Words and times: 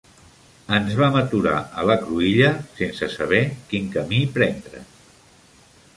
Ens 0.77 0.93
vam 0.99 1.17
aturar 1.19 1.59
a 1.81 1.85
la 1.89 1.97
cruïlla, 2.05 2.49
sense 2.79 3.13
saber 3.19 3.45
quin 3.69 3.95
camí 3.99 4.23
prendre 4.39 4.83